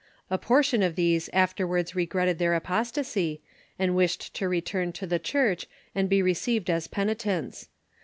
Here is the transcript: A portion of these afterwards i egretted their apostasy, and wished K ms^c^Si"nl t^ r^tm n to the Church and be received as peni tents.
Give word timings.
A 0.31 0.39
portion 0.39 0.81
of 0.81 0.95
these 0.95 1.29
afterwards 1.31 1.93
i 1.95 1.99
egretted 1.99 2.39
their 2.39 2.55
apostasy, 2.55 3.39
and 3.77 3.95
wished 3.95 4.33
K 4.33 4.45
ms^c^Si"nl 4.47 4.63
t^ 4.63 4.73
r^tm 4.73 4.81
n 4.81 4.91
to 4.93 5.05
the 5.05 5.19
Church 5.19 5.67
and 5.93 6.09
be 6.09 6.23
received 6.23 6.71
as 6.71 6.87
peni 6.87 7.15
tents. 7.15 7.69